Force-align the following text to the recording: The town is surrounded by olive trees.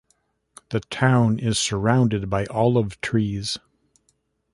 The 0.71 0.79
town 0.79 1.37
is 1.37 1.59
surrounded 1.59 2.27
by 2.27 2.47
olive 2.47 2.99
trees. 3.01 3.59